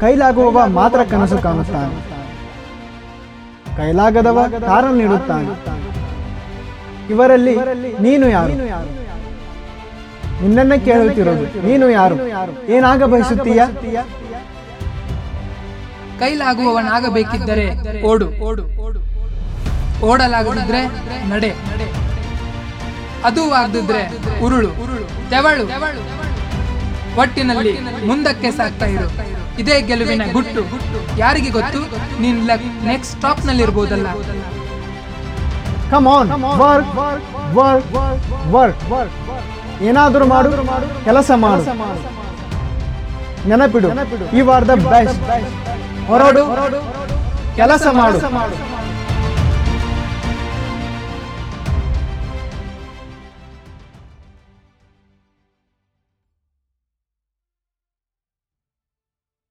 [0.00, 1.96] ಕೈಲಾಗುವವ ಮಾತ್ರ ಕನಸು ಕಾಣುತ್ತಾನೆ.
[3.76, 5.50] ಕೈಲಾಗದವ ಕಾರಣ ನೀಡುತ್ತಾನೆ.
[7.12, 7.54] ಇವರಲ್ಲಿ
[8.06, 8.54] ನೀನು ಯಾರು?
[10.42, 12.16] ನಿನ್ನನ್ನೇ ಕೇಳುತ್ತಿರೋದು ನೀನು ಯಾರು?
[12.76, 13.60] ಏನಾಗ ಬಯಸುತ್ತೀಯ
[16.20, 17.64] ಕೈಲಾಗುವವನಾಗಬೇಕಿದ್ದರೆ
[18.02, 18.26] ಓಡು.
[18.48, 18.64] ಓಡು
[20.06, 20.80] ಓಡಲಾಗದಿದ್ರೆ
[21.28, 21.50] ನಡೆ.
[23.28, 24.02] ಅದು ಆಗದಿದ್ರೆ
[24.44, 24.70] ಉರುಳು.
[25.30, 25.64] ತೆವಳು.
[27.20, 27.72] ಒಟ್ಟಿನಲ್ಲಿ
[28.06, 29.08] ಮುಂದಕ್ಕೆ ಸಾಕ್ತಾ ಇರು.
[29.62, 30.62] ಇದೇ ಗೆಲುವಿನ ಗುಟ್ಟು.
[31.22, 31.80] ಯಾರಿಗೆ ಗೊತ್ತು?
[32.22, 32.38] ನೀನ್
[32.90, 34.08] ನೆಕ್ಸ್ಟ್ ಸ್ಟಾಪ್ನಲ್ಲಿ ಇರ್ಬೋದಲ್ಲ
[35.92, 36.30] come on
[36.62, 36.92] work
[37.58, 39.16] work work
[39.88, 40.50] ಏನಾದರೂ ಮಾಡು
[41.08, 41.64] ಕೆಲಸ ಮಾಡು.
[43.50, 43.88] ನೆನಪಿಡು
[44.38, 45.20] ಈ ವಾರ್ ದ ಬೆಸ್ಟ್
[46.10, 46.42] ಹೊರಡು
[47.60, 48.18] ಕೆಲಸ ಮಾಡು.